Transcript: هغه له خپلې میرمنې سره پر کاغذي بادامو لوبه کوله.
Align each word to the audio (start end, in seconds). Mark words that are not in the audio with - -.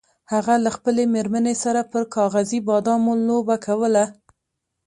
هغه 0.31 0.53
له 0.65 0.69
خپلې 0.77 1.03
میرمنې 1.13 1.55
سره 1.63 1.81
پر 1.91 2.03
کاغذي 2.15 2.59
بادامو 2.69 3.13
لوبه 3.27 3.55
کوله. 3.65 4.05